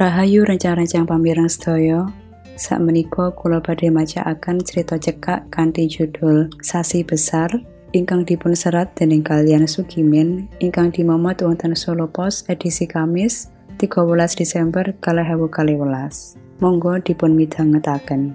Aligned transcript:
Rahayu 0.00 0.48
rencang-rencang 0.48 1.04
pamireng 1.04 1.44
sedaya. 1.44 2.08
Sak 2.56 2.80
menika 2.80 3.36
kula 3.36 3.60
badhe 3.60 3.92
macaaken 3.92 4.64
cerita 4.64 4.96
cekak 4.96 5.52
kanthi 5.52 5.92
judul 5.92 6.48
Sasi 6.64 7.04
Besar 7.04 7.52
ingkang 7.92 8.24
dipun 8.24 8.56
serat 8.56 8.96
dening 8.96 9.20
kalian 9.20 9.68
Sugimin 9.68 10.48
ingkang 10.64 10.88
dimomot 10.88 11.44
wonten 11.44 11.76
Solo 11.76 12.08
Pos 12.08 12.48
edisi 12.48 12.88
Kamis 12.88 13.52
13 13.76 14.40
Desember 14.40 14.88
2012. 15.04 16.64
Monggo 16.64 16.96
dipun 17.04 17.36
midhangetaken. 17.36 18.32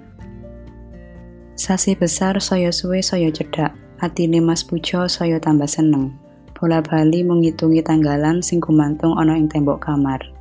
Sasi 1.58 1.98
besar 1.98 2.38
saya 2.38 2.70
suwe 2.70 3.02
saya 3.02 3.34
cedak, 3.34 3.74
atine 3.98 4.38
Mas 4.38 4.62
Pujo 4.62 5.10
saya 5.10 5.42
tambah 5.42 5.66
seneng. 5.66 6.14
Bola 6.54 6.78
bali 6.78 7.26
mengitungi 7.26 7.82
tanggalan 7.82 8.38
sing 8.38 8.62
gumantung 8.62 9.18
ana 9.18 9.34
ing 9.34 9.50
tembok 9.50 9.82
kamar 9.82 10.35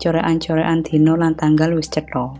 corekan-corekan 0.00 0.84
dino 0.84 1.16
lan 1.16 1.36
tanggal 1.36 1.76
wis 1.76 1.92
cetha. 1.92 2.36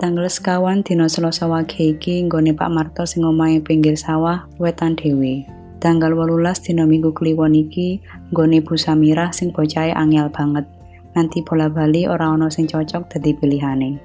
Tanggal 0.00 0.32
sekawan 0.32 0.80
dino 0.80 1.12
Selasa 1.12 1.44
wage 1.44 1.92
iki 1.92 2.24
nggone 2.24 2.56
Pak 2.56 2.72
Marto 2.72 3.04
sing 3.04 3.20
omahe 3.20 3.60
pinggir 3.60 4.00
sawah 4.00 4.48
wetan 4.56 4.96
dhewe. 4.96 5.44
Tanggal 5.80 6.12
18 6.12 6.72
dino 6.72 6.84
Minggu 6.84 7.12
Kliwon 7.16 7.56
iki 7.56 8.00
nggone 8.32 8.60
Bu 8.64 8.76
Samirah 8.76 9.32
sing 9.32 9.52
bocahe 9.52 9.92
angel 9.92 10.32
banget. 10.32 10.64
Nanti 11.16 11.44
bola 11.44 11.72
bali 11.72 12.08
ora 12.08 12.32
ana 12.32 12.52
sing 12.52 12.68
cocok 12.68 13.12
dadi 13.12 13.32
pilihane. 13.32 14.00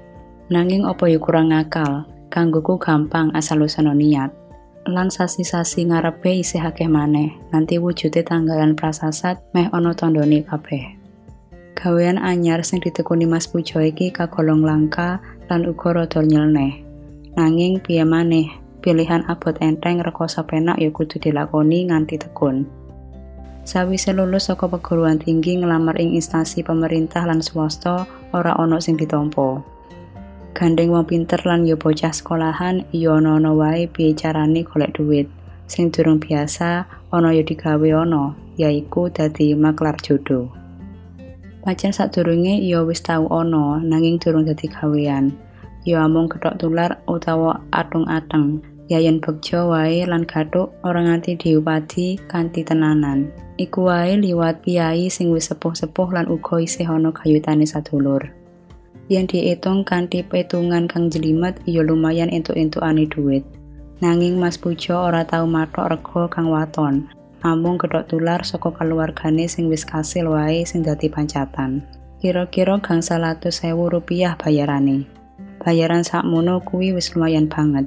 Nanging 0.48 0.88
opo 0.88 1.04
ya 1.04 1.20
kurang 1.20 1.52
akal, 1.52 2.08
kanggoku 2.32 2.80
gampang 2.80 3.28
asal 3.36 3.60
usana 3.60 3.92
niat. 3.92 4.32
Lan 4.88 5.10
sasi-sasi 5.10 5.90
ngarepe 5.90 6.30
isih 6.30 6.62
akeh 6.62 6.86
maneh, 6.86 7.34
nanti 7.50 7.76
wujude 7.76 8.22
tanggalan 8.22 8.78
prasasat 8.78 9.42
meh 9.50 9.66
ana 9.68 9.90
tandane 9.92 10.46
kabeh. 10.46 10.95
Gawean 11.76 12.16
anyar 12.16 12.64
sing 12.64 12.80
ditekuni 12.80 13.28
Mas 13.28 13.44
Pujo 13.44 13.84
iki 13.84 14.08
kagolong 14.08 14.64
langka 14.64 15.20
lan 15.52 15.68
uga 15.68 15.92
rada 15.92 16.24
nyeleneh. 16.24 16.80
Nanging 17.36 17.84
piye 17.84 18.00
maneh, 18.00 18.48
pilihan 18.80 19.28
abot 19.28 19.52
enteng 19.60 20.00
rekoso 20.00 20.40
penak 20.48 20.80
ya 20.80 20.88
kudu 20.88 21.20
dilakoni 21.20 21.92
nganti 21.92 22.16
tekun. 22.16 22.64
Sawise 23.68 24.16
lulus 24.16 24.48
saka 24.48 24.64
perguruan 24.72 25.20
tinggi 25.20 25.60
ngelamar 25.60 26.00
ing 26.00 26.16
instansi 26.16 26.64
pemerintah 26.64 27.28
lan 27.28 27.44
swasta 27.44 28.08
ora 28.32 28.56
ana 28.56 28.80
sing 28.80 28.96
ditompo. 28.96 29.60
Gandeng 30.56 30.96
wong 30.96 31.04
pinter 31.04 31.44
lan 31.44 31.68
ya 31.68 31.76
bocah 31.76 32.08
sekolahan 32.08 32.88
ya 32.88 33.20
ana-ana 33.20 33.52
wae 33.52 33.84
piye 33.84 34.16
carane 34.16 34.64
golek 34.64 34.96
duit. 34.96 35.28
Sing 35.68 35.92
durung 35.92 36.22
biasa 36.22 36.88
ana 37.12 37.34
ya 37.36 37.44
digawe 37.44 37.90
ana, 37.92 38.32
yaiku 38.56 39.12
dadi 39.12 39.52
maklar 39.52 40.00
jodoh. 40.00 40.65
Pancen 41.66 41.90
sadurunge 41.90 42.62
ya 42.62 42.86
wis 42.86 43.02
tau 43.02 43.26
ana 43.26 43.82
nanging 43.82 44.22
durung 44.22 44.46
dadi 44.46 44.70
gawean. 44.70 45.34
Ya 45.82 46.06
amung 46.06 46.30
kethok 46.30 46.62
tular 46.62 47.02
utawa 47.10 47.58
atung-ateng. 47.74 48.62
Yayan 48.86 49.18
bekjo 49.18 49.74
wae 49.74 50.06
lan 50.06 50.22
gathuk 50.30 50.70
ora 50.86 51.02
nganti 51.02 51.34
diupadi 51.34 52.22
kanthi 52.30 52.62
tenanan. 52.62 53.34
Iku 53.58 53.90
wae 53.90 54.14
liwat 54.14 54.62
piyai 54.62 55.10
sing 55.10 55.34
wis 55.34 55.50
sepuh-sepuh 55.50 56.14
lan 56.14 56.30
uga 56.30 56.62
isih 56.62 56.86
ana 56.86 57.10
gayutane 57.10 57.66
sadulur. 57.66 58.22
Yen 59.10 59.26
diitung 59.26 59.82
kanthi 59.82 60.22
petungan 60.22 60.86
kang 60.86 61.10
jelimet 61.10 61.58
ya 61.66 61.82
lumayan 61.82 62.30
entuk-entukane 62.30 63.10
duit. 63.10 63.42
Nanging 63.98 64.38
Mas 64.38 64.54
Pujo 64.54 65.02
ora 65.02 65.26
tau 65.26 65.50
matok 65.50 65.90
rego 65.90 66.30
kang 66.30 66.46
waton, 66.46 67.10
amung 67.46 67.78
kedok 67.78 68.10
tular 68.10 68.42
saka 68.42 68.74
keluargane 68.74 69.46
sing 69.46 69.70
wis 69.70 69.86
kasil 69.86 70.34
wae 70.34 70.66
sing 70.66 70.82
dadi 70.82 71.06
pancatan. 71.06 71.86
Kira-kira 72.18 72.82
gangsal 72.82 73.22
atus 73.22 73.62
sewu 73.62 73.86
rupiah 73.86 74.34
bayarane. 74.34 75.06
Bayaran 75.62 76.02
sakmono 76.02 76.58
kuwi 76.66 76.90
wis 76.90 77.14
lumayan 77.14 77.46
banget. 77.46 77.86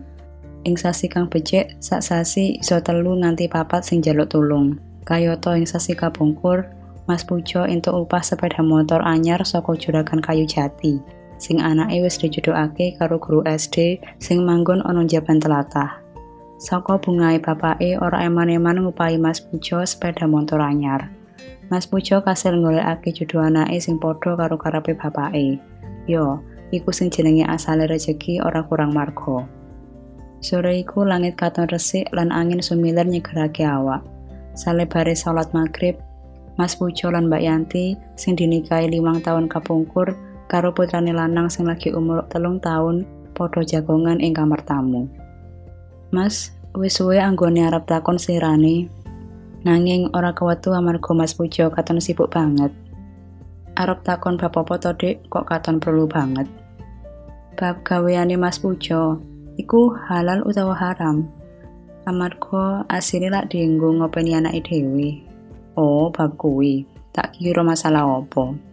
Ing 0.64 0.80
sasi 0.80 1.12
kang 1.12 1.28
becik, 1.28 1.76
sak 1.84 2.00
sasi 2.00 2.60
iso 2.64 2.80
telu 2.80 3.20
nganti 3.20 3.52
papat 3.52 3.84
sing 3.84 4.00
jaluk 4.00 4.32
tulung. 4.32 4.80
Kayata 5.04 5.60
ing 5.60 5.68
sasi 5.68 5.96
kapungkur, 5.96 6.68
Mas 7.10 7.26
Pujo 7.26 7.66
entuk 7.66 8.06
upah 8.06 8.22
sepeda 8.22 8.62
motor 8.62 9.02
anyar 9.02 9.42
saka 9.42 9.74
juragan 9.74 10.22
kayu 10.22 10.46
jati. 10.46 11.02
Sing 11.42 11.58
anake 11.58 12.06
wis 12.06 12.22
dijudukake 12.22 13.00
karo 13.02 13.18
guru 13.18 13.42
SD 13.48 13.98
sing 14.22 14.46
manggon 14.46 14.86
ana 14.86 15.02
jaban 15.10 15.42
telatah. 15.42 15.98
Saka 16.60 17.00
bungae 17.00 17.40
bapake 17.40 17.96
ora 17.96 18.28
eman-eman 18.28 18.84
ngupahi 18.84 19.16
Mas 19.16 19.40
Pujo 19.40 19.80
sepeda 19.88 20.28
motor 20.28 20.60
anyar. 20.60 21.08
Mas 21.72 21.88
Pujo 21.88 22.20
kasil 22.20 22.60
golekake 22.60 23.16
jodoh 23.16 23.48
anake 23.48 23.80
sing 23.80 23.96
padha 23.96 24.36
karo 24.36 24.60
karepe 24.60 24.92
bapake. 24.92 25.56
Yo, 26.04 26.44
iku 26.76 26.92
sing 26.92 27.08
jenenge 27.08 27.48
asale 27.48 27.88
rejeki 27.88 28.44
ora 28.44 28.60
kurang 28.68 28.92
marga. 28.92 29.48
Sore 30.44 30.76
iku 30.84 31.08
langit 31.08 31.40
katon 31.40 31.72
resik 31.72 32.12
lan 32.12 32.28
angin 32.28 32.60
sumiler 32.60 33.08
nyegerake 33.08 33.64
awak. 33.64 34.04
Salebare 34.52 35.16
salat 35.16 35.48
maghrib, 35.56 35.96
Mas 36.60 36.76
Pujo 36.76 37.08
lan 37.08 37.32
Mbak 37.32 37.40
Yanti 37.40 37.96
sing 38.20 38.36
dinikahi 38.36 38.92
limang 38.92 39.24
tahun 39.24 39.48
kapungkur 39.48 40.12
karo 40.52 40.76
putrane 40.76 41.16
lanang 41.16 41.48
sing 41.48 41.64
lagi 41.64 41.96
umur 41.96 42.28
telung 42.28 42.60
tahun 42.60 43.08
padha 43.32 43.64
jagongan 43.64 44.20
ing 44.20 44.36
kamar 44.36 44.60
tamu. 44.68 45.08
Mas, 46.10 46.50
wis 46.74 46.98
suwe 46.98 47.22
anggone 47.22 47.66
arep 47.66 47.86
takon 47.86 48.18
sirane. 48.18 48.90
Nanging 49.62 50.10
ora 50.16 50.34
kewetu 50.34 50.74
amarga 50.74 51.12
Mas 51.14 51.36
Pujo 51.38 51.70
katon 51.70 52.02
sibuk 52.02 52.34
banget. 52.34 52.74
Arep 53.78 54.02
takon 54.02 54.40
bab 54.40 54.56
apa 54.58 54.76
to, 54.82 54.92
Dik? 54.96 55.30
Kok 55.30 55.46
katon 55.46 55.78
perlu 55.78 56.10
banget? 56.10 56.50
Bab 57.60 57.84
gaweane 57.84 58.40
Mas 58.40 58.58
Pujo, 58.58 59.20
iku 59.60 59.94
halal 60.08 60.42
utawa 60.48 60.74
haram? 60.74 61.28
Amarga 62.08 62.88
asine 62.90 63.30
lak 63.30 63.52
dienggo 63.52 63.94
ngopeni 63.94 64.34
anake 64.34 64.66
dhewe. 64.66 65.22
Oh, 65.78 66.10
bab 66.10 66.40
kuwi. 66.40 66.88
Tak 67.14 67.38
kira 67.38 67.62
masalah 67.62 68.08
opo. 68.08 68.69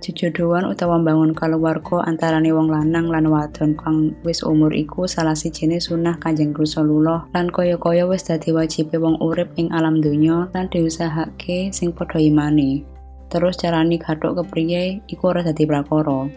Jejodohan 0.00 0.64
utawa 0.64 0.96
mbangun 0.96 1.36
kaluwarga 1.36 2.00
antarane 2.08 2.48
wong 2.56 2.72
lanang 2.72 3.12
lan 3.12 3.28
wadon 3.28 3.76
kang 3.76 4.16
wis 4.24 4.40
umur 4.40 4.72
iku 4.72 5.04
salah 5.04 5.36
sijine 5.36 5.76
sunah 5.76 6.16
Kanjeng 6.16 6.56
Rasulullah 6.56 7.28
lan 7.36 7.52
kaya-kaya 7.52 8.08
wis 8.08 8.24
dadi 8.24 8.48
wajibe 8.48 8.96
wong 8.96 9.20
urip 9.20 9.52
ing 9.60 9.68
alam 9.76 10.00
donya 10.00 10.48
lan 10.56 10.72
diusahake 10.72 11.68
sing 11.76 11.92
padha 11.92 12.16
imani. 12.16 12.80
Terus 13.28 13.60
carane 13.60 14.00
gathuk 14.00 14.40
kepriye 14.40 15.04
iku 15.04 15.36
ora 15.36 15.44
dadi 15.44 15.68
prakara. 15.68 16.32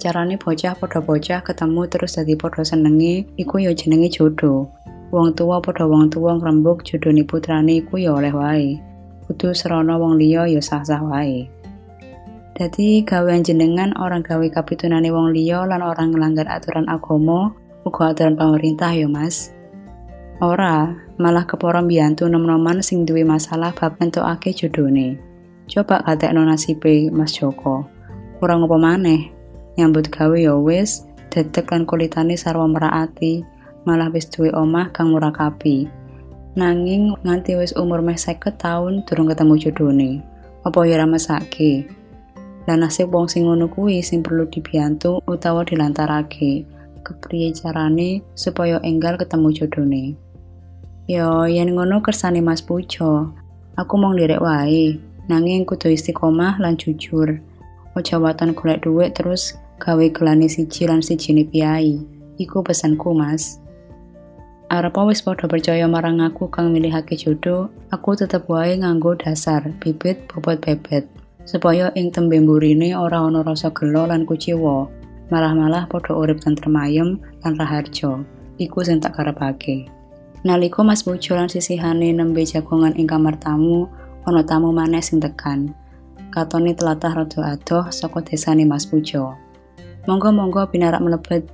Carane 0.00 0.40
bocah 0.40 0.72
padha 0.72 1.04
bocah 1.04 1.44
ketemu 1.44 1.84
terus 1.92 2.16
dadi 2.16 2.40
padha 2.40 2.64
senenge 2.64 3.28
iku 3.36 3.60
ya 3.60 3.76
jenenge 3.76 4.08
jodoh. 4.16 4.72
Wong 5.12 5.36
tua 5.36 5.60
padha 5.60 5.84
wong 5.84 6.08
tua 6.08 6.40
ngrembug 6.40 6.88
jodone 6.88 7.20
putrane 7.28 7.84
iku 7.84 8.00
ya 8.00 8.16
oleh 8.16 8.32
wae. 8.32 8.80
Kudu 9.28 9.52
serana 9.52 10.00
wong 10.00 10.16
liya 10.16 10.48
ya 10.48 10.64
sah-sah 10.64 11.04
wae. 11.04 11.52
Dadi 12.62 13.02
gawean 13.02 13.42
jenengan 13.42 13.90
orang 13.98 14.22
gawe 14.22 14.46
kapitunane 14.46 15.10
wong 15.10 15.34
liya 15.34 15.66
lan 15.66 15.82
orang 15.82 16.14
ngelanggar 16.14 16.46
aturan 16.46 16.86
agama, 16.86 17.50
uga 17.82 18.14
aturan 18.14 18.38
pemerintah 18.38 18.94
ya 18.94 19.10
Mas. 19.10 19.50
Ora, 20.38 20.94
malah 21.18 21.42
keporo 21.42 21.82
mbiyantu 21.82 22.30
nom-noman 22.30 22.78
sing 22.78 23.02
duwe 23.02 23.26
masalah 23.26 23.74
bab 23.74 23.98
entokake 23.98 24.54
jodone. 24.54 25.18
Coba 25.66 26.06
katekno 26.06 26.46
nasibe 26.46 27.10
Mas 27.10 27.34
Joko. 27.34 27.82
Kurang 28.38 28.62
apa 28.62 28.78
maneh? 28.78 29.34
Nyambut 29.74 30.06
gawe 30.14 30.38
ya 30.38 30.54
wis, 30.54 31.02
dedek 31.34 31.66
lan 31.74 31.82
kulitane 31.82 32.38
sarwa 32.38 32.70
meraati, 32.70 33.42
malah 33.82 34.06
wis 34.14 34.30
duwe 34.30 34.54
omah 34.54 34.94
kang 34.94 35.10
murakabi. 35.10 35.90
Nanging 36.54 37.18
nganti 37.26 37.58
wis 37.58 37.74
umur 37.74 38.06
meh 38.06 38.14
50 38.14 38.54
tahun 38.54 39.02
durung 39.02 39.26
ketemu 39.26 39.54
jodone. 39.58 40.10
Apa 40.62 40.86
ya 40.86 41.02
ra 41.02 41.10
mesake? 41.10 42.01
Lan 42.66 42.86
nasib 42.86 43.10
wong 43.10 43.26
sing 43.26 43.46
ngono 43.46 43.66
kuwi 43.66 44.02
sing 44.06 44.22
perlu 44.22 44.46
dibiyantu 44.46 45.18
utawa 45.26 45.66
dilantarake. 45.66 46.62
Kepriye 47.02 47.50
carane 47.50 48.22
supaya 48.38 48.78
enggal 48.86 49.18
ketemu 49.18 49.48
jodone. 49.50 50.04
Yo, 51.10 51.50
yen 51.50 51.74
ngono 51.74 51.98
kersane 51.98 52.38
Mas 52.38 52.62
Pujo. 52.62 53.34
Aku 53.74 53.98
mau 53.98 54.14
lirik 54.14 54.38
wae, 54.38 54.94
nanging 55.26 55.66
kudu 55.66 55.90
istiqomah 55.90 56.62
lan 56.62 56.78
jujur. 56.78 57.42
Ojo 57.98 58.16
waton 58.22 58.54
golek 58.54 58.86
dhuwit 58.86 59.18
terus 59.18 59.58
gawe 59.82 60.06
gelane 60.14 60.46
siji 60.46 60.86
lan 60.86 61.02
sijine 61.02 61.42
piyai. 61.50 61.98
Iku 62.38 62.62
pesanku, 62.62 63.10
Mas. 63.10 63.58
Arep 64.70 64.96
wis 65.04 65.20
padha 65.20 65.50
percaya 65.50 65.84
marang 65.84 66.22
aku 66.24 66.48
kang 66.48 66.72
milihake 66.72 67.18
jodoh, 67.18 67.68
aku 67.92 68.16
tetep 68.16 68.48
wae 68.48 68.78
nganggo 68.78 69.18
dasar 69.18 69.68
bibit 69.82 70.24
bobot 70.30 70.62
bebet. 70.64 71.04
Supaya 71.44 71.90
ing 71.98 72.14
tembe 72.14 72.38
mburine 72.40 72.94
ora 72.96 73.22
ana 73.22 73.42
rasa 73.42 73.70
gelo 73.74 74.06
lan 74.06 74.26
kuciwa 74.26 74.86
malah-malah 75.28 75.88
padha 75.90 76.14
urip 76.14 76.38
tentrem 76.42 76.76
ayem 76.78 77.20
lan 77.42 77.52
raharja 77.58 78.22
iku 78.58 78.80
sing 78.84 79.02
tak 79.02 79.18
karepake 79.18 79.90
nalika 80.46 80.82
Mas 80.86 81.02
Bojo 81.02 81.34
lan 81.34 81.50
sisihane 81.50 82.14
nembe 82.14 82.42
jagongan 82.46 82.94
ing 82.94 83.06
kamar 83.10 83.38
tamu 83.38 83.90
ana 84.26 84.42
tamu 84.46 84.70
maneh 84.70 85.02
sing 85.02 85.18
tekan 85.18 85.74
katone 86.32 86.72
telatah 86.72 87.12
rada 87.12 87.40
adoh 87.52 87.92
saka 87.92 88.24
desane 88.24 88.64
Mas 88.64 88.88
Pujo. 88.88 89.36
Monggo-monggo 90.08 90.64
binarak 90.72 91.04
mlebet. 91.04 91.44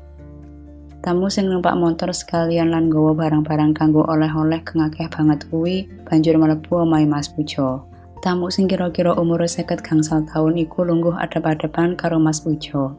Tamu 1.03 1.27
sing 1.29 1.51
numpak 1.51 1.75
motor 1.75 2.15
sekalian 2.15 2.71
lan 2.71 2.87
nggawa 2.87 3.13
barang-barang 3.19 3.75
kanggo 3.75 4.07
oleh-oleh 4.07 4.63
kang 4.63 4.87
akeh 4.87 5.11
banget 5.11 5.47
kuwi 5.51 5.91
banjur 6.07 6.39
mlebu 6.39 6.87
omahe 6.87 7.05
Mas 7.11 7.27
Pujo. 7.27 7.83
Tamu 8.29 8.53
sing 8.53 8.69
kira-kira 8.69 9.17
umur 9.17 9.41
seket 9.49 9.81
gangsal 9.81 10.21
tahun 10.29 10.61
iku 10.61 10.85
lungguh 10.85 11.17
adep-adepan 11.17 11.97
karo 11.97 12.21
Mas 12.21 12.45
Pujo. 12.45 12.93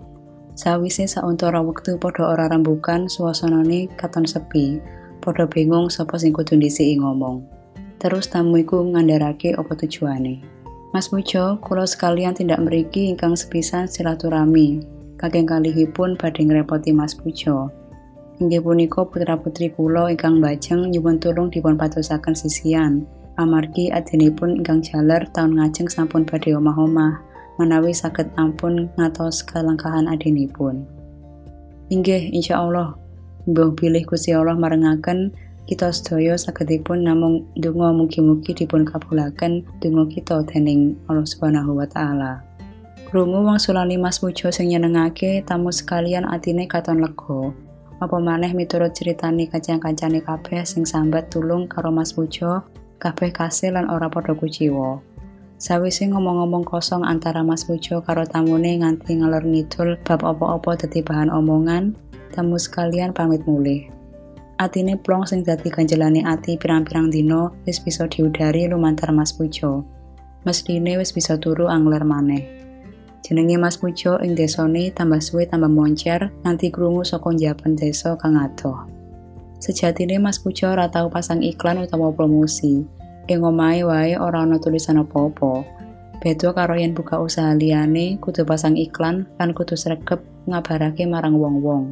Sawise 0.58 1.06
sauntara 1.06 1.62
wektu 1.62 2.02
padha 2.02 2.34
ora 2.34 2.50
rembukan, 2.50 3.06
suasanane 3.06 3.94
katon 3.94 4.26
sepi. 4.26 4.82
Padha 5.22 5.46
bingung 5.46 5.94
sapa 5.94 6.18
sing 6.18 6.34
kudu 6.34 6.58
ngomong. 6.58 7.46
Terus 8.02 8.26
tamu 8.26 8.58
iku 8.58 8.82
ngandharake 8.82 9.54
apa 9.54 9.78
tujuane. 9.78 10.42
Mas 10.98 11.14
Pujo, 11.14 11.62
kula 11.62 11.86
sekalian 11.86 12.34
tindak 12.34 12.66
mriki 12.66 13.14
ingkang 13.14 13.38
sepisan 13.38 13.86
silaturahmi. 13.86 14.82
Kakeng 15.22 15.46
kalihipun 15.46 16.18
badhe 16.18 16.42
ngrepoti 16.42 16.90
Mas 16.90 17.14
Pujo. 17.14 17.70
Inggih 18.42 18.66
punika 18.66 19.06
putra-putri 19.06 19.70
kula 19.78 20.10
ingkang 20.10 20.42
bajeng 20.42 20.90
nyuwun 20.90 21.22
tulung 21.22 21.54
dipun 21.54 21.78
patusaken 21.78 22.34
sisian. 22.34 23.06
Amargi 23.40 23.88
adinipun 23.88 24.60
ingkang 24.60 24.84
jaler 24.84 25.24
taun 25.32 25.56
ngajeng 25.56 25.88
sampun 25.88 26.28
badhe 26.28 26.52
omah-omah, 26.60 27.24
menawi 27.56 27.96
saged 27.96 28.28
ampun 28.36 28.92
ngatos 29.00 29.48
kelangkahan 29.48 30.12
adinipun. 30.12 30.84
Inggih, 31.88 32.36
insya 32.36 32.60
Allah, 32.60 33.00
mbah 33.48 33.72
bilih 33.80 34.04
Gusti 34.04 34.36
Allah 34.36 34.60
marengaken 34.60 35.32
kita 35.72 35.88
sedaya 35.96 36.36
sagedipun 36.36 37.08
namung 37.08 37.48
donga 37.56 37.96
mugi-mugi 37.96 38.58
dipun 38.58 38.84
kabulaken 38.84 39.64
donga 39.80 40.04
kita 40.12 40.44
dening 40.44 41.00
Allah 41.08 41.24
Subhanahu 41.24 41.80
wa 41.80 41.88
taala. 41.88 42.44
Krungu 43.08 43.42
wong 43.46 43.56
sulani 43.62 43.96
Mas 43.96 44.20
Pujo 44.20 44.52
sing 44.52 44.74
nyenengake 44.74 45.48
tamu 45.48 45.72
sekalian 45.72 46.28
atine 46.28 46.68
katon 46.68 47.00
lega. 47.00 47.56
Apa 48.04 48.18
maneh 48.20 48.52
miturut 48.52 48.98
critani 48.98 49.48
kacang-kancane 49.48 50.26
kabeh 50.26 50.66
sing 50.68 50.90
sambat 50.90 51.32
tulung 51.32 51.70
karo 51.70 51.94
Mas 51.94 52.18
Pujo, 52.18 52.66
kabeh 53.00 53.32
kasil 53.32 53.80
lan 53.80 53.88
ora 53.88 54.12
padha 54.12 54.36
kuciwa. 54.36 55.00
Sawise 55.60 56.08
ngomong-ngomong 56.08 56.64
kosong 56.64 57.04
antara 57.04 57.44
Mas 57.44 57.68
Pujo 57.68 58.00
karo 58.00 58.24
tamune 58.24 58.80
nganti 58.80 59.20
ngalor 59.20 59.44
ngidul 59.44 60.00
bab 60.08 60.24
apa-apa 60.24 60.88
dadi 60.88 61.04
bahan 61.04 61.28
omongan, 61.28 61.96
tamu 62.32 62.56
sekalian 62.56 63.12
pamit 63.12 63.44
mulih. 63.44 63.92
Atine 64.60 64.96
plong 65.00 65.28
sing 65.28 65.44
dadi 65.44 65.68
ganjelane 65.68 66.24
ati 66.24 66.56
pirang-pirang 66.56 67.12
dino 67.12 67.56
wis 67.68 67.80
bisa 67.80 68.08
diudari 68.08 68.72
lumantar 68.72 69.12
Mas 69.16 69.36
Pujo. 69.36 69.84
Mesthine 70.48 70.96
wis 70.96 71.12
bisa 71.12 71.36
turu 71.36 71.68
angler 71.68 72.08
maneh. 72.08 72.44
Jenenge 73.24 73.60
Mas 73.60 73.76
Pujo 73.76 74.16
ing 74.24 74.40
desane 74.40 74.96
tambah 74.96 75.20
suwe 75.20 75.44
tambah 75.44 75.68
moncer 75.68 76.32
nanti 76.48 76.72
krungu 76.72 77.04
saka 77.04 77.36
njaban 77.36 77.76
desa 77.76 78.16
kang 78.16 78.40
adoh. 78.40 78.99
Sejatine 79.60 80.24
Mas 80.24 80.40
Pujo 80.40 80.72
ora 80.72 80.88
tau 80.88 81.12
pasang 81.12 81.44
iklan 81.44 81.84
utawa 81.84 82.16
promosi. 82.16 82.88
Ing 83.28 83.44
omahe 83.44 83.84
wae 83.84 84.16
ora 84.16 84.48
ana 84.48 84.56
tulisan 84.56 85.04
apa-apa. 85.04 85.68
Beda 86.24 86.56
karo 86.56 86.80
yen 86.80 86.96
buka 86.96 87.20
usaha 87.20 87.52
liyane 87.52 88.16
kudu 88.24 88.48
pasang 88.48 88.80
iklan 88.80 89.28
kan 89.36 89.52
kudu 89.52 89.76
sregep 89.76 90.24
ngabarake 90.48 91.04
marang 91.04 91.36
wong-wong. 91.36 91.92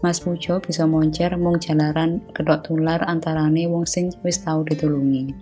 Mas 0.00 0.24
Pujo 0.24 0.58
bisa 0.64 0.88
moncer 0.88 1.36
mung 1.36 1.60
jalaran 1.60 2.24
kedok 2.32 2.64
tular 2.64 3.04
antarane 3.04 3.68
wong 3.68 3.84
sing 3.84 4.08
wis 4.24 4.40
tau 4.40 4.64
ditulungi. 4.64 5.36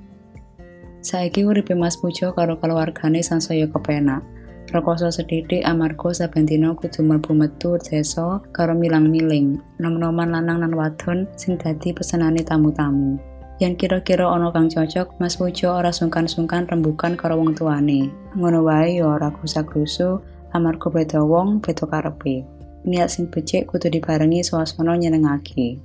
Saiki 1.06 1.46
uripe 1.46 1.78
Mas 1.78 1.94
Pujo 1.96 2.34
karo 2.34 2.58
keluargane 2.58 3.22
sansaya 3.22 3.70
kepenak. 3.70 4.26
Rekoso 4.70 5.10
sedidik 5.10 5.66
amarga 5.66 6.14
saben 6.14 6.46
dina 6.46 6.70
kudu 6.78 7.02
mlebu 7.02 7.34
metu 7.34 7.74
desa 7.82 8.38
karo 8.54 8.70
milang-miling, 8.70 9.58
nom-noman 9.82 10.30
lanang 10.30 10.62
lan 10.62 10.78
wadon 10.78 11.26
sing 11.34 11.58
dadi 11.58 11.90
pesenane 11.90 12.46
tamu-tamu. 12.46 13.18
Yang 13.58 13.74
kira-kira 13.82 14.30
ana 14.30 14.54
kang 14.54 14.70
cocok, 14.70 15.18
Mas 15.18 15.34
Pujo 15.34 15.74
ora 15.74 15.90
sungkan-sungkan 15.90 16.70
rembukan 16.70 17.18
karo 17.18 17.42
wong 17.42 17.58
tuane. 17.58 18.14
Ngono 18.38 18.62
wae 18.62 19.02
ya 19.02 19.10
ora 19.10 19.34
krusa-krusu 19.34 20.22
amarga 20.54 20.86
beda 20.86 21.18
wong, 21.18 21.58
beda 21.58 21.90
karepe. 21.90 22.46
Niat 22.86 23.10
sing 23.10 23.26
becik 23.26 23.66
kudu 23.74 23.90
dibarengi 23.90 24.46
suasana 24.46 24.94
nyenengake. 24.94 25.82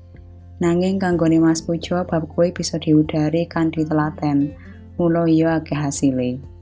Nanging 0.61 1.01
kanggone 1.01 1.41
Mas 1.41 1.65
Pujo 1.65 2.05
bab 2.05 2.29
kuwi 2.29 2.53
bisa 2.53 2.77
diudari 2.77 3.49
kanthi 3.49 3.81
telaten. 3.81 4.53
Mula 5.01 5.25
iya 5.25 5.57
akeh. 5.57 6.54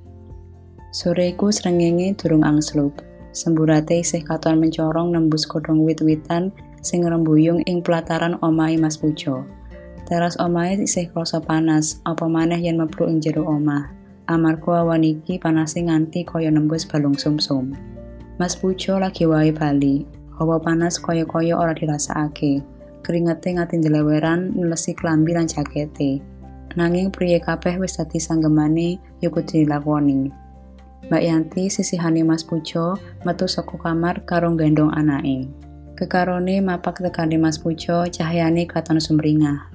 Sore 0.94 1.34
iku 1.34 1.50
srengenge 1.50 2.13
durung 2.13 2.45
angslup. 2.45 3.01
Semburate 3.34 4.06
isih 4.06 4.22
katon 4.22 4.62
mencorong 4.62 5.10
nembus 5.10 5.50
kodong 5.50 5.81
wit-witan 5.81 6.54
sing 6.86 7.01
rembuyung 7.01 7.66
ing 7.66 7.81
pelataran 7.81 8.38
omahe 8.45 8.78
Mas 8.78 9.01
Pujo. 9.01 9.42
Teras 10.06 10.38
omahe 10.38 10.78
isih 10.78 11.10
krasa 11.10 11.42
panas, 11.42 11.98
apa 12.06 12.30
maneh 12.30 12.62
yen 12.62 12.78
mlebu 12.78 13.10
ing 13.10 13.25
jero 13.25 13.42
omah. 13.42 13.90
Amarga 14.30 14.86
awan 14.86 15.01
iki 15.01 15.42
panase 15.42 15.81
nganti 15.81 16.30
kaya 16.30 16.54
nembus 16.54 16.86
balung 16.86 17.18
sumsum. 17.18 17.74
Mas 18.38 18.54
Pujo 18.54 19.01
lagi 19.01 19.25
wae 19.25 19.50
bali. 19.50 20.06
Hawa 20.38 20.62
panas 20.62 21.01
kaya-kaya 21.01 21.57
ora 21.57 21.74
dirasakake. 21.74 22.62
Keringete 23.01 23.57
ngati 23.57 23.81
ndeleweran 23.81 24.54
nlesi 24.62 24.94
klambi 24.94 25.34
lan 25.34 25.50
jakete. 25.50 26.22
Nanging 26.78 27.10
priye 27.10 27.42
kabeh 27.42 27.81
wis 27.81 27.98
dadi 27.98 28.22
sanggemane 28.22 29.01
yo 29.25 29.34
kudu 29.34 29.66
dilakoni. 29.66 30.43
Mbak 31.11 31.23
Yanti 31.23 31.67
sisihane 31.67 32.23
Mas 32.23 32.47
Pujo 32.47 32.95
metu 33.27 33.44
saka 33.47 33.75
kamar 33.75 34.23
karo 34.23 34.55
gendong 34.55 34.95
anake. 34.95 35.51
Kekarone 36.00 36.63
mapak 36.63 37.03
tekane 37.03 37.35
Mas 37.35 37.59
Pujo 37.59 38.07
cahyane 38.07 38.63
katon 38.63 39.03
sumringah. 39.03 39.67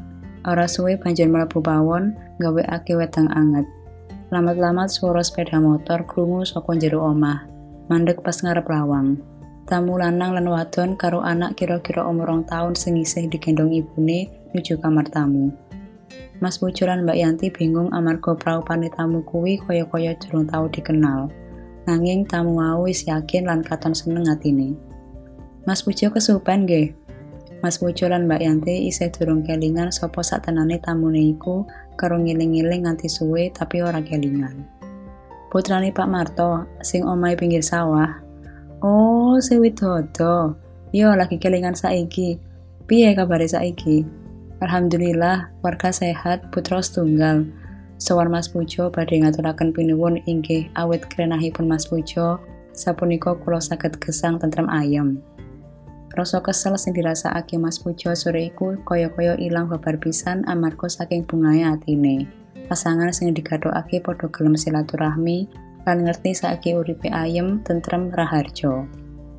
Ora 0.48 0.64
suwe 0.64 0.96
banjur 0.96 1.28
mlebu 1.28 1.60
pawon 1.60 2.16
gawe 2.40 2.62
ake 2.72 2.96
wedang 2.96 3.28
anget. 3.36 3.68
Lamat-lamat 4.32 4.88
suara 4.88 5.20
sepeda 5.20 5.60
motor 5.60 6.04
krungu 6.08 6.48
saka 6.48 6.76
jero 6.80 7.04
omah. 7.04 7.44
Mandek 7.88 8.20
pas 8.24 8.36
ngarep 8.40 8.64
lawang. 8.68 9.20
Tamu 9.68 10.00
lanang 10.00 10.32
lan 10.32 10.48
wadon 10.48 10.96
karo 10.96 11.20
anak 11.20 11.60
kira-kira 11.60 12.00
umur 12.04 12.32
rong 12.32 12.48
tahun 12.48 12.72
sing 12.72 12.96
isih 12.96 13.28
digendong 13.28 13.68
ibune 13.72 14.32
nuju 14.56 14.80
kamar 14.80 15.04
tamu. 15.12 15.52
Mas 16.38 16.62
lan 16.62 17.02
Mbak 17.02 17.18
Yanti 17.18 17.46
bingung 17.50 17.90
amarga 17.90 18.38
praupane 18.38 18.86
tamu 18.94 19.26
kuwi 19.26 19.58
kaya-kaya 19.58 20.14
durung 20.22 20.46
tau 20.46 20.70
dikenal. 20.70 21.26
Nanging 21.90 22.22
tamu 22.30 22.62
mau 22.62 22.86
wis 22.86 23.02
yakin 23.10 23.50
lan 23.50 23.66
katon 23.66 23.90
seneng 23.90 24.30
atine. 24.30 24.78
Mas 25.66 25.82
Pujo 25.82 26.14
kesupen 26.14 26.62
nggih. 26.62 26.94
Mas 27.58 27.82
Pujo 27.82 28.06
lan 28.06 28.30
Mbak 28.30 28.38
Yanti 28.38 28.86
isih 28.86 29.10
durung 29.10 29.42
kelingan 29.42 29.90
sapa 29.90 30.22
satenane 30.22 30.78
tamune 30.78 31.34
iku 31.34 31.66
karo 31.98 32.22
ngiling-ngiling 32.22 32.86
nganti 32.86 33.10
suwe 33.10 33.50
tapi 33.50 33.82
ora 33.82 33.98
kelingan. 33.98 34.62
Putrane 35.50 35.90
Pak 35.90 36.06
Marto 36.06 36.70
sing 36.86 37.02
omahe 37.02 37.34
pinggir 37.34 37.66
sawah. 37.66 38.14
Oh, 38.78 39.42
Sewi 39.42 39.74
Dodo. 39.74 40.54
Yo 40.94 41.10
lagi 41.18 41.34
kelingan 41.34 41.74
saiki. 41.74 42.38
Piye 42.86 43.10
kabare 43.18 43.50
saiki? 43.50 44.27
Alhamdulillah, 44.58 45.54
warga 45.62 45.94
sehat, 45.94 46.50
putra 46.50 46.82
setunggal. 46.82 47.46
Sowan 47.98 48.26
Mas 48.26 48.50
Pujo 48.50 48.90
badhe 48.90 49.22
ngaturaken 49.22 49.70
pinuwun 49.70 50.18
inggih 50.26 50.66
awit 50.74 51.06
krenahipun 51.06 51.70
Mas 51.70 51.86
Pujo, 51.86 52.42
sapunika 52.74 53.38
kula 53.38 53.62
saged 53.62 54.02
gesang 54.02 54.42
tentrem 54.42 54.66
ayem. 54.66 55.22
Rasa 56.10 56.42
kesel 56.42 56.74
sing 56.74 56.90
dirasakake 56.90 57.54
Mas 57.54 57.78
Pujo 57.78 58.10
sore 58.18 58.50
iku 58.50 58.74
kaya-kaya 58.82 59.38
ilang 59.38 59.70
babar 59.70 59.94
pisan 59.94 60.42
amarga 60.50 60.90
saking 60.90 61.22
bungae 61.22 61.62
atine. 61.62 62.26
Pasangan 62.66 63.14
sing 63.14 63.30
digathokake 63.30 64.02
padha 64.02 64.26
gelem 64.26 64.58
silaturahmi 64.58 65.46
lan 65.86 66.02
ngerti 66.02 66.34
saiki 66.34 66.74
uripe 66.74 67.06
ayem, 67.14 67.62
tentrem, 67.62 68.10
raharjo. 68.10 68.90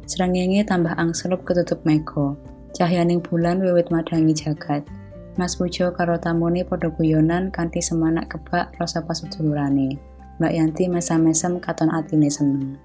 Srengenge 0.08 0.64
tambah 0.64 0.96
angslup 0.96 1.44
ketutup 1.44 1.84
mego. 1.84 2.40
Cahyaning 2.72 3.20
bulan 3.20 3.60
wiwit 3.60 3.92
madangi 3.92 4.32
jagat. 4.32 4.88
Mas 5.40 5.56
Pujo 5.56 5.96
karo 5.96 6.20
tamune 6.20 6.68
padha 6.68 6.92
guyonan 6.92 7.48
kanthi 7.48 7.80
semanak 7.80 8.28
kebak 8.28 8.76
rasa 8.76 9.00
pasedulurane. 9.00 9.96
Mbak 10.36 10.52
Yanti 10.52 10.92
mesam-mesem 10.92 11.64
katon 11.64 11.88
atine 11.96 12.28
seneng. 12.28 12.76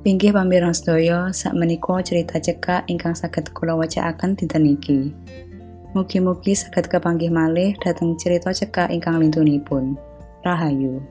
Pinggih 0.00 0.32
pamirang 0.32 0.72
sedaya, 0.72 1.28
sak 1.28 1.52
menika 1.52 2.00
cerita 2.00 2.40
cekak 2.40 2.88
ingkang 2.88 3.12
saged 3.12 3.52
kula 3.52 3.76
wacaaken 3.76 4.32
dinten 4.32 4.64
iki. 4.64 5.12
Mugi-mugi 5.92 6.56
saged 6.56 6.88
kepanggih 6.88 7.28
malih 7.28 7.76
dhateng 7.76 8.16
cerita 8.16 8.48
cekak 8.48 8.88
ingkang 8.88 9.20
lintunipun. 9.20 10.00
Rahayu. 10.40 11.04